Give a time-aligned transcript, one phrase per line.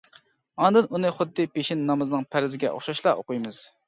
[0.61, 3.61] ئاندىن، ئۇنى خۇددى پېشىن نامىزىنىڭ پەرزىگە ئوخشاشلا ئوقۇيمىز.